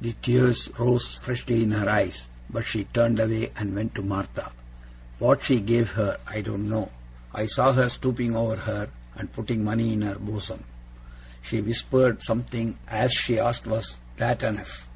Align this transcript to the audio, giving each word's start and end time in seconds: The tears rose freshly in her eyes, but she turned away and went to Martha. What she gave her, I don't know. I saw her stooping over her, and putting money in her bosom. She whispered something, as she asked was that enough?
The 0.00 0.14
tears 0.20 0.68
rose 0.80 1.14
freshly 1.14 1.62
in 1.62 1.70
her 1.70 1.88
eyes, 1.88 2.26
but 2.50 2.64
she 2.66 2.86
turned 2.92 3.20
away 3.20 3.52
and 3.54 3.72
went 3.72 3.94
to 3.94 4.02
Martha. 4.02 4.50
What 5.20 5.44
she 5.44 5.60
gave 5.60 5.92
her, 5.92 6.18
I 6.26 6.40
don't 6.40 6.68
know. 6.68 6.90
I 7.32 7.46
saw 7.46 7.72
her 7.72 7.88
stooping 7.88 8.34
over 8.34 8.56
her, 8.56 8.88
and 9.14 9.32
putting 9.32 9.62
money 9.62 9.92
in 9.92 10.02
her 10.02 10.18
bosom. 10.18 10.64
She 11.40 11.60
whispered 11.60 12.20
something, 12.20 12.80
as 12.88 13.12
she 13.12 13.38
asked 13.38 13.68
was 13.68 13.98
that 14.16 14.42
enough? 14.42 14.88